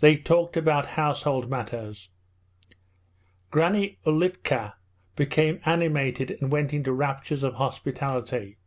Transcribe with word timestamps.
They 0.00 0.18
talked 0.18 0.58
about 0.58 0.88
household 1.00 1.48
matters. 1.48 2.10
Granny 3.50 3.96
Ulitka 4.04 4.74
became 5.16 5.58
animated 5.64 6.36
and 6.42 6.52
went 6.52 6.74
into 6.74 6.92
raptures 6.92 7.42
of 7.42 7.54
hospitality. 7.54 8.58